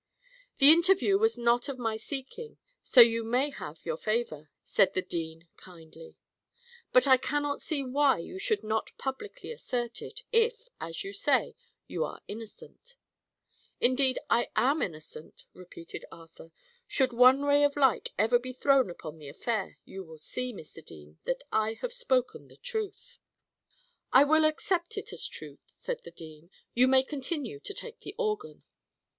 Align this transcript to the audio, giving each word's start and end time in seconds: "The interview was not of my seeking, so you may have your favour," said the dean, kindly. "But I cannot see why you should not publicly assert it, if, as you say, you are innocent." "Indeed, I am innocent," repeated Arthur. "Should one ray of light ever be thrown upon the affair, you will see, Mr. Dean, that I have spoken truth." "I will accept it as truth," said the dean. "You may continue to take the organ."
"The 0.57 0.71
interview 0.71 1.19
was 1.19 1.37
not 1.37 1.69
of 1.69 1.77
my 1.77 1.95
seeking, 1.95 2.57
so 2.81 3.01
you 3.01 3.23
may 3.23 3.51
have 3.51 3.85
your 3.85 3.97
favour," 3.97 4.49
said 4.63 4.95
the 4.95 5.03
dean, 5.03 5.47
kindly. 5.57 6.17
"But 6.91 7.05
I 7.05 7.17
cannot 7.17 7.61
see 7.61 7.83
why 7.83 8.17
you 8.17 8.39
should 8.39 8.63
not 8.63 8.97
publicly 8.97 9.51
assert 9.51 10.01
it, 10.01 10.23
if, 10.31 10.65
as 10.79 11.03
you 11.03 11.13
say, 11.13 11.53
you 11.85 12.03
are 12.03 12.19
innocent." 12.27 12.95
"Indeed, 13.79 14.17
I 14.27 14.47
am 14.55 14.81
innocent," 14.81 15.45
repeated 15.53 16.03
Arthur. 16.11 16.51
"Should 16.87 17.13
one 17.13 17.43
ray 17.43 17.63
of 17.63 17.75
light 17.75 18.09
ever 18.17 18.39
be 18.39 18.53
thrown 18.53 18.89
upon 18.89 19.19
the 19.19 19.29
affair, 19.29 19.77
you 19.85 20.03
will 20.03 20.17
see, 20.17 20.51
Mr. 20.51 20.83
Dean, 20.83 21.19
that 21.25 21.43
I 21.51 21.73
have 21.81 21.93
spoken 21.93 22.49
truth." 22.63 23.19
"I 24.11 24.23
will 24.23 24.45
accept 24.45 24.97
it 24.97 25.13
as 25.13 25.27
truth," 25.27 25.73
said 25.77 26.01
the 26.03 26.09
dean. 26.09 26.49
"You 26.73 26.87
may 26.87 27.03
continue 27.03 27.59
to 27.59 27.73
take 27.75 27.99
the 27.99 28.15
organ." 28.17 28.63